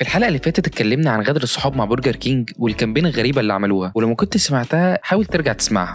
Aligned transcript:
في 0.00 0.06
الحلقة 0.06 0.28
اللي 0.28 0.38
فاتت 0.38 0.66
اتكلمنا 0.66 1.10
عن 1.10 1.22
غدر 1.22 1.42
الصحاب 1.42 1.76
مع 1.76 1.84
برجر 1.84 2.16
كينج 2.16 2.50
وال 2.58 2.68
campaign 2.68 3.06
الغريبة 3.06 3.40
اللي 3.40 3.52
عملوها. 3.52 3.92
ولو 3.94 4.08
ما 4.08 4.14
كنت 4.14 4.36
سمعتها 4.36 4.98
حاول 5.02 5.24
ترجع 5.24 5.52
تسمعها. 5.52 5.92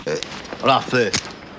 راح 0.64 0.82
فين؟ 0.82 1.12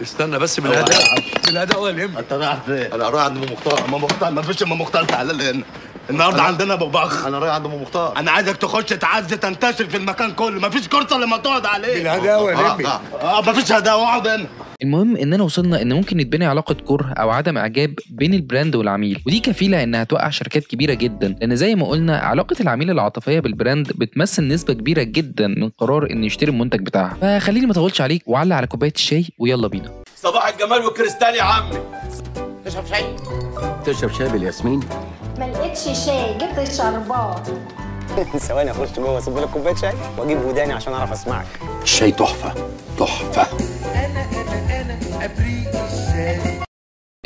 استنى 0.02 0.38
بس 0.38 0.60
بالهداء 0.60 0.98
بالهداء 1.46 1.82
ولا 1.82 2.02
يهمك 2.02 2.18
أنت 2.18 2.32
رايح 2.32 2.58
فين؟ 2.66 2.92
أنا 2.92 3.08
رايح 3.08 3.24
عند 3.24 3.36
أم 3.36 3.52
مختار. 3.52 3.84
ام 3.84 3.94
مختار 3.94 4.30
ما 4.30 4.42
فيش 4.42 4.62
أم 4.62 4.80
مختار 4.80 5.04
تعالى 5.04 5.32
لي 5.32 5.50
هنا. 5.50 5.62
النهارده 6.10 6.42
عندنا 6.42 6.74
أبو 6.74 6.86
بخ 6.86 7.26
أنا 7.26 7.38
رايح 7.38 7.54
عند 7.54 7.66
أم 7.66 7.82
مختار. 7.82 8.16
أنا 8.16 8.30
عايزك 8.30 8.56
تخش 8.56 8.84
تعز 8.84 9.26
تنتشر 9.26 9.86
في 9.86 9.96
المكان 9.96 10.32
كله. 10.32 10.60
ما 10.60 10.70
فيش 10.70 10.88
كرسي 10.88 11.14
اللي 11.14 11.26
ما 11.26 11.36
تقعد 11.36 11.66
عليه. 11.66 12.02
بالهداء 12.02 12.42
ولا 12.42 12.58
آه 12.58 12.62
يهمك 12.62 12.86
آه 12.86 13.00
آه 13.20 13.42
ما 13.42 13.52
فيش 13.52 13.72
هداوه 13.72 14.02
اقعد 14.02 14.28
هنا. 14.28 14.46
المهم 14.82 15.16
اننا 15.16 15.42
وصلنا 15.44 15.82
إن 15.82 15.92
ممكن 15.92 16.20
يتبني 16.20 16.46
علاقة 16.46 16.74
كره 16.74 17.12
أو 17.12 17.30
عدم 17.30 17.58
إعجاب 17.58 17.94
بين 18.10 18.34
ال 18.34 18.41
brand 18.41 18.76
والعميل. 18.76 19.22
ودي 19.26 19.40
كفيلة 19.40 19.82
إنها 19.82 20.04
توقع 20.04 20.30
شركات 20.30 20.66
كبيرة 20.66 20.94
جدا 20.94 21.28
لأن 21.28 21.56
زي 21.56 21.74
ما 21.74 21.86
قلنا 21.86 22.18
علاقة 22.18 22.56
العميل 22.60 22.90
العاطفية 22.90 23.40
بال 23.40 23.55
brand 23.55 23.92
بتمثل 23.92 24.48
نسبة 24.48 24.72
كبيرة 24.74 25.02
جدا 25.02 25.46
من 25.46 25.68
قرار 25.68 26.10
انه 26.10 26.26
يشتري 26.26 26.50
المنتج 26.50 26.80
بتاعها. 26.80 27.16
فخليني 27.38 27.66
ما 27.66 27.72
أطولش 27.72 28.00
عليك 28.00 28.22
وعلق 28.26 28.56
على 28.56 28.66
كوباية 28.66 28.92
الشاي 28.94 29.24
ويلا 29.38 29.68
بينا. 29.68 29.90
صباح 30.16 30.48
الجمال 30.48 30.84
والكريستال 30.84 31.34
يا 31.34 31.42
عمي 31.42 31.78
تشرب 33.84 34.12
شاي؟ 34.12 34.28
بالياسمين؟ 34.28 34.80
ما 35.38 35.44
لقيتش 35.44 35.84
شاي 36.06 36.34
جبت 36.34 36.68
الشربات. 36.68 37.48
ثواني 38.48 38.70
أخش 38.70 38.88
جوه 38.96 39.18
اصب 39.18 39.38
لك 39.38 39.48
كوباية 39.48 39.74
شاي؟ 39.74 39.92
وأجيب 40.18 40.38
وداني 40.44 40.72
عشان 40.72 40.92
أعرف 40.92 41.12
أسمعك. 41.12 41.46
الشاي 41.82 42.12
تحفة 42.12 42.54
تحفة. 42.98 43.75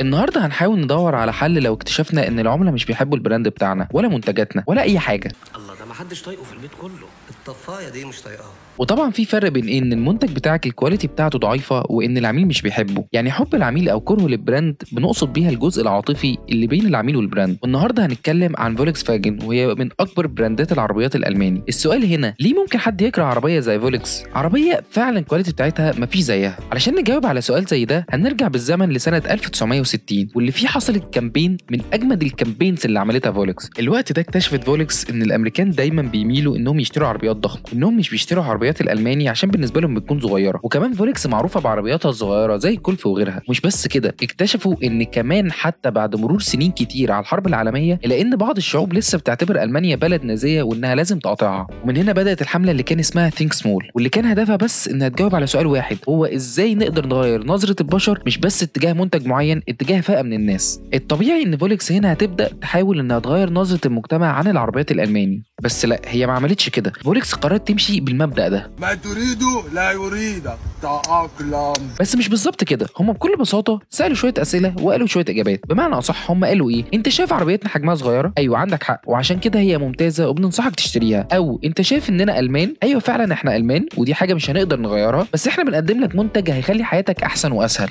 النهارده 0.00 0.46
هنحاول 0.46 0.80
ندور 0.80 1.14
على 1.14 1.32
حل 1.32 1.62
لو 1.62 1.74
اكتشفنا 1.74 2.26
إن 2.28 2.38
العملاء 2.40 2.72
مش 2.72 2.84
بيحبوا 2.84 3.16
ال 3.18 3.23
brand 3.23 3.48
بتاعنا 3.48 3.88
ولا 3.92 4.08
منتجاتنا 4.08 4.64
ولا 4.66 4.82
أي 4.82 4.98
حاجة. 4.98 5.32
الله 5.56 5.74
ده 5.78 5.84
ما 5.84 5.94
حدش 5.94 6.22
طايقه 6.22 6.44
في 6.44 6.52
البيت 6.52 6.70
كله. 6.80 7.06
الطفاية 7.30 7.88
دي 7.88 8.04
مش 8.04 8.22
طايقاها. 8.22 8.52
وطبعا 8.78 9.10
في 9.10 9.24
فرق 9.24 9.48
بين 9.48 9.68
إن 9.68 9.92
المنتج 9.92 10.32
بتاعك 10.32 10.66
ال 10.66 10.71
quality 10.71 11.06
بتاعته 11.06 11.38
ضعيفة 11.38 11.82
وإن 11.88 12.18
العميل 12.18 12.46
مش 12.46 12.62
بيحبه. 12.62 13.04
يعني 13.12 13.30
حب 13.30 13.54
العميل 13.54 13.88
أو 13.88 14.00
كرهه 14.00 14.26
لل 14.26 14.40
brand 14.40 14.76
بنقصد 14.92 15.32
بيها 15.32 15.50
الجزء 15.50 15.82
العاطفي 15.82 16.38
اللي 16.48 16.66
بين 16.66 16.86
العميل 16.86 17.16
وال 17.16 17.27
brand 17.27 17.56
والنهاردة 17.62 18.06
هنتكلم 18.06 18.52
عن 18.56 18.76
فولكس 18.76 19.02
فاجن 19.02 19.38
وهي 19.44 19.74
من 19.74 19.88
أكبر 20.00 20.26
براندات 20.26 20.72
العربيات 20.72 21.16
الألماني. 21.16 21.62
السؤال 21.68 22.04
هنا 22.04 22.34
ليه 22.40 22.54
ممكن 22.54 22.78
حد 22.78 23.00
يكره 23.02 23.24
عربية 23.24 23.60
زي 23.60 23.80
فولكس 23.80 24.22
عربية 24.34 24.80
فعلا 24.90 25.18
ال 25.18 25.22
quality 25.22 25.52
بتاعتها 25.52 25.92
مفيش 25.98 26.20
زيها. 26.20 26.56
علشان 26.72 26.94
نجاوب 26.94 27.26
على 27.26 27.40
سؤال 27.40 27.64
زي 27.64 27.84
ده 27.84 28.06
هنرجع 28.10 28.48
بالزمن 28.48 28.88
لسنة 28.90 29.22
1960 29.30 30.28
واللي 30.34 30.52
فيه 30.52 30.66
حصلت 30.66 31.14
campaign 31.14 31.56
من 31.70 31.80
أجمد 31.92 32.22
ال 32.22 32.28
campaigns 32.28 32.84
اللي 32.84 33.00
عملتها 33.00 33.32
فولكس 33.32 33.70
الوقت 33.78 34.12
ده 34.12 34.20
اكتشفت 34.22 34.64
فولكس 34.64 35.10
إن 35.10 35.22
الأمريكان 35.22 35.70
دايما 35.70 36.02
بيميلوا 36.02 36.56
إنهم 36.56 36.80
يشتروا 36.80 37.08
عربيات 37.08 37.36
ضخمة. 37.36 37.62
إنهم 37.72 37.96
مش 37.96 38.10
بيشتروا 38.10 38.44
عربيات 38.44 38.69
الألماني 38.80 39.28
عشان 39.28 39.50
بالنسبة 39.50 39.80
لهم 39.80 39.94
بتكون 39.94 40.20
صغيرة. 40.20 40.60
وكمان 40.62 40.92
فولكس 40.92 41.26
معروفة 41.26 41.60
بعربياتها 41.60 42.08
الصغيرة 42.08 42.56
زي 42.56 42.70
الجولف 42.74 43.06
وغيرها. 43.06 43.42
مش 43.48 43.60
بس 43.60 43.86
كده 43.88 44.08
اكتشفوا 44.22 44.74
إن 44.84 45.02
كمان 45.02 45.52
حتى 45.52 45.90
بعد 45.90 46.16
مرور 46.16 46.40
سنين 46.40 46.70
كتير 46.70 47.12
على 47.12 47.20
الحرب 47.22 47.46
العالمية 47.46 48.00
الا 48.04 48.20
ان 48.20 48.36
بعض 48.36 48.56
الشعوب 48.56 48.92
لسه 48.92 49.18
بتعتبر 49.18 49.62
ألمانيا 49.62 49.96
بلد 49.96 50.24
نازية 50.24 50.62
وإنها 50.62 50.94
لازم 50.94 51.18
تقاطعها. 51.18 51.66
ومن 51.84 51.96
هنا 51.96 52.12
بدأت 52.12 52.42
الحملة 52.42 52.70
اللي 52.70 52.82
كان 52.82 52.98
اسمها 52.98 53.30
Think 53.30 53.52
Small 53.52 53.88
واللي 53.94 54.08
كان 54.08 54.24
هدفها 54.24 54.56
بس 54.56 54.88
إنها 54.88 55.08
تجاوب 55.08 55.34
على 55.34 55.46
سؤال 55.46 55.66
واحد 55.66 55.96
هو 56.08 56.24
إزاي 56.24 56.74
نقدر 56.74 57.06
نغير 57.06 57.46
نظرة 57.46 57.76
البشر 57.80 58.22
مش 58.26 58.38
بس 58.38 58.62
اتجاه 58.62 58.92
منتج 58.92 59.26
معين 59.26 59.62
اتجاه 59.68 60.00
فئة 60.00 60.22
من 60.22 60.32
الناس؟ 60.32 60.80
الطبيعي 60.94 61.42
إن 61.42 61.56
فولكس 61.56 61.92
هنا 61.92 62.12
هتبدأ 62.12 62.48
تحاول 62.60 63.00
إنها 63.00 63.18
تغير 63.18 63.50
نظرة 63.50 63.80
المجتمع 63.86 64.26
عن 64.32 64.48
العربيات 64.48 64.90
الألماني. 64.90 65.42
بس 65.62 65.84
لا 65.84 66.00
هي 66.04 66.26
ما 66.26 66.32
عملتش 66.32 66.68
كده. 66.68 66.92
فولكس 67.04 67.34
قررت 67.34 67.68
تمشي 67.68 68.00
بالمبدأ 68.00 68.48
ده. 68.48 68.70
ما 68.78 68.94
تريد 68.94 69.42
لا 69.72 69.92
يريدك 69.92 70.58
تأقلم. 70.82 71.72
بس 72.00 72.16
مش 72.16 72.28
بالظبط 72.28 72.64
كده. 72.64 72.86
هم 72.98 73.12
بكل 73.12 73.36
بساطة 73.36 73.80
سألوا 73.90 74.16
شوية 74.16 74.34
أسئلة 74.38 74.74
وقالوا 74.82 75.06
شوية 75.06 75.24
إجابات. 75.28 75.60
بمعنى 75.68 75.94
أصح 75.94 76.30
هم 76.30 76.44
قالوا 76.44 76.70
إيه؟ 76.70 76.84
أنت 76.94 77.08
شايف 77.08 77.32
عربيتنا 77.32 77.68
حجمها 77.68 77.94
صغيرة؟ 77.94 78.32
أيوه 78.38 78.58
عندك 78.58 78.82
حق. 78.82 79.00
وعشان 79.06 79.38
كده 79.40 79.60
هي 79.60 79.78
ممتازة 79.78 80.28
وبننصحك 80.28 80.74
تشتريها. 80.76 81.28
أو 81.32 81.60
أنت 81.64 81.80
شايف 81.80 82.10
إننا 82.10 82.38
ألمان؟ 82.38 82.74
أيوه 82.82 83.00
فعلا 83.00 83.32
إحنا 83.32 83.56
ألمان 83.56 83.86
ودي 83.96 84.14
حاجة 84.14 84.34
مش 84.34 84.50
هنقدر 84.50 84.80
نغيرها. 84.80 85.26
بس 85.32 85.48
إحنا 85.48 85.64
بنقدم 85.64 86.00
لك 86.00 86.14
منتج 86.14 86.50
هيخلي 86.50 86.84
حياتك 86.84 87.22
أحسن 87.22 87.52
وأسهل. 87.52 87.90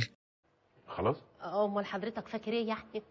أمال 1.66 1.86
حضرتك 1.86 2.28
فاكر 2.28 2.51
إيه 2.51 2.68
يعني؟ 2.68 3.01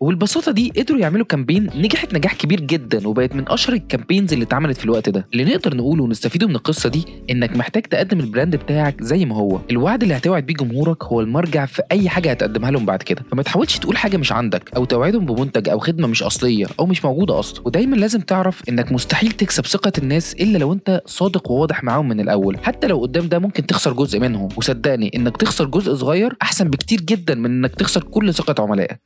وبالبساطه 0.00 0.52
دي 0.52 0.72
قدروا 0.76 0.98
يعملوا 1.00 1.26
campaign 1.26 1.70
نجحت 1.74 2.14
نجاح 2.14 2.34
كبير 2.34 2.60
جدا 2.60 3.08
وبقت 3.08 3.34
من 3.34 3.44
أشهر 3.48 3.74
ال 3.74 3.80
campaigns 3.80 4.32
اللي 4.32 4.44
اتعملت 4.44 4.76
في 4.78 4.84
الوقت 4.84 5.08
ده. 5.08 5.26
اللي 5.32 5.44
نقدر 5.44 5.76
نقوله 5.76 6.02
ونستفيده 6.04 6.46
من 6.46 6.54
القصة 6.56 6.88
دي 6.88 7.04
إنك 7.30 7.56
محتاج 7.56 7.82
تقدم 7.82 8.20
ال 8.20 8.26
brand 8.26 8.56
بتاعك 8.56 9.02
زي 9.02 9.24
ما 9.24 9.36
هو. 9.36 9.58
الوعد 9.70 10.02
اللي 10.02 10.16
هتوعد 10.16 10.46
بيه 10.46 10.54
جمهورك 10.54 11.04
هو 11.04 11.20
المرجع 11.20 11.66
في 11.66 11.82
أي 11.92 12.08
حاجة 12.08 12.30
هتقدمها 12.30 12.70
لهم 12.70 12.86
بعد 12.86 13.02
كده. 13.02 13.22
فما 13.30 13.42
تحاولش 13.42 13.78
تقول 13.78 13.96
حاجة 13.96 14.16
مش 14.16 14.32
عندك 14.32 14.70
أو 14.76 14.84
توعدهم 14.84 15.26
بمنتج 15.26 15.68
أو 15.68 15.78
خدمة 15.78 16.06
مش 16.08 16.22
أصلية 16.22 16.66
أو 16.80 16.86
مش 16.86 17.04
موجودة 17.04 17.38
أصلا. 17.38 17.62
ودايما 17.66 17.96
لازم 17.96 18.20
تعرف 18.20 18.62
إنك 18.68 18.92
مستحيل 18.92 19.32
تكسب 19.32 19.66
ثقة 19.66 19.92
الناس 19.98 20.34
إلا 20.34 20.58
لو 20.58 20.72
أنت 20.72 21.02
صادق 21.06 21.50
وواضح 21.50 21.84
معاهم 21.84 22.08
من 22.08 22.20
الأول. 22.20 22.58
حتى 22.62 22.86
لو 22.86 22.98
قدام 23.00 23.28
ده 23.28 23.38
ممكن 23.38 23.66
تخسر 23.66 23.92
جزء 23.92 24.20
منهم. 24.20 24.48
وصدقني 24.56 25.10
إنك 25.16 25.36
تخسر 25.36 25.64
جزء 25.64 25.94
صغير 25.94 26.36
أحسن 26.42 26.70
بكتير 26.70 27.00
جدا 27.00 27.34
من 27.34 27.50
إنك 27.50 27.74
تخسر 27.74 28.02
كل 28.02 28.34
ثقة 28.34 28.62
عملائك. 28.62 29.00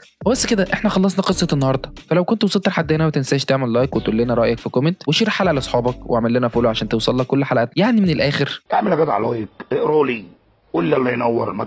كده 0.44 0.66
إحنا 0.80 0.90
خلصنا 0.90 1.22
قصة 1.24 1.46
النهارده. 1.52 1.92
فلو 2.08 2.24
كنت 2.24 2.44
وصلت 2.44 2.68
لحد 2.68 2.92
هنا 2.92 3.04
ما 3.04 3.10
تنساش 3.10 3.44
تعمل 3.44 3.72
like 3.72 3.96
وتقول 3.96 4.16
لنا 4.16 4.34
رأيك 4.34 4.58
في 4.58 4.68
comment 4.68 5.08
و 5.08 5.11
share 5.11 5.26
الحلقة 5.28 5.52
لأصحابك 5.52 6.10
واعمل 6.10 6.32
لنا 6.32 6.48
follow 6.48 6.68
عشان 6.68 6.88
توصل 6.88 7.18
لك 7.18 7.26
كل 7.26 7.44
حلقات. 7.44 7.70
يعني 7.76 8.00
من 8.00 8.10
الآخر. 8.10 8.62
اعمل 8.72 8.92
يا 8.92 8.96
جدع 8.96 9.18
like 9.18 9.48
اقرأ 9.72 10.04
لي. 10.06 10.24
قول 10.72 10.84
لي 10.84 10.96
الله 10.96 11.10
ينور 11.10 11.52
ما. 11.52 11.66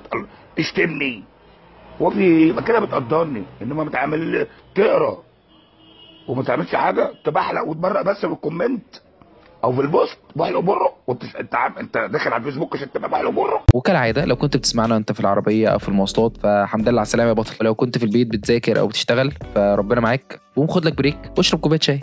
تشتمني 0.58 1.24
وفي 2.00 2.50
يبقى 2.50 2.64
كده 2.64 2.80
بتقدرني 2.80 3.44
إنما 3.62 3.84
بتعمل 3.84 4.48
تقرأ. 4.76 5.18
وما 6.28 6.44
تعملش 6.44 6.76
حاجة 6.76 7.12
تبحلق 7.26 7.68
وتبرق 7.68 8.02
بس 8.02 8.18
في 8.18 8.28
ال 8.28 8.35
comment 8.35 8.84
أو 9.64 9.74
في 9.74 9.82
ال 9.82 9.89
post 9.89 10.18
بحلق 10.36 10.60
بره 10.60 10.94
وأنت 11.08 11.24
أنت 11.40 11.56
عارف 11.56 11.78
أنت 11.78 11.98
داخل 11.98 12.34
على 12.34 12.42
الفيسبوك 12.42 12.76
عشان 12.76 12.92
تبقى 12.92 13.10
بحلق 13.10 13.30
بره 13.30 13.64
وكالعادة 13.74 14.26
لو 14.26 14.36
كنت 14.36 14.58
بتسمعنا 14.58 14.94
وأنت 14.94 15.12
في 15.12 15.20
العربية 15.20 15.68
أو 15.68 15.80
في 15.80 15.90
المواصلات 15.90 16.38
فحمد 16.38 16.90
لله 16.90 17.00
على 17.00 17.06
السلامة 17.06 17.30
يا 17.30 17.34
بطل. 17.34 17.56
ولو 17.62 17.76
كنت 17.76 17.98
في 17.98 18.06
البيت 18.06 18.28
بتذاكر 18.28 18.80
أو 18.80 18.88
بتشتغل 18.88 19.32
فربنا 19.56 20.02
معاك. 20.02 20.42
قوم 20.56 20.68
خد 20.68 20.86
لك 20.86 20.98
break 20.98 21.18
واشرب 21.38 21.60
كوباية 21.60 21.80
شاي. 21.80 22.00